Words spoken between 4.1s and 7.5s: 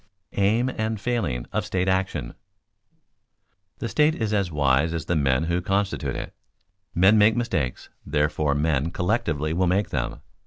is as wise as the men who constitute it. Men make